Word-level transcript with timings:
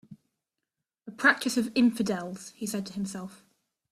"A 1.05 1.11
practice 1.11 1.57
of 1.57 1.71
infidels," 1.75 2.49
he 2.55 2.65
said 2.65 2.87
to 2.87 2.93
himself. 2.93 3.45